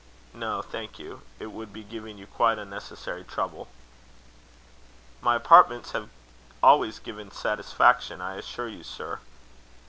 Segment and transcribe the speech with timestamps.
[0.33, 1.21] "No, thank you.
[1.37, 3.67] It would be giving you quite unnecessary trouble."
[5.21, 6.09] "My apartments have
[6.63, 9.19] always given satisfaction, I assure you, sir."